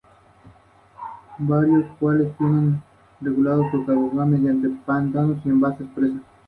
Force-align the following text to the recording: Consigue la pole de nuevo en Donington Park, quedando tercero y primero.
Consigue 1.37 1.77
la 1.77 1.95
pole 1.99 2.23
de 2.23 2.33
nuevo 2.39 2.39
en 2.41 2.75
Donington 3.85 4.81
Park, 4.83 5.11
quedando 5.13 5.35
tercero 5.43 5.81
y 5.83 5.95
primero. 5.95 6.25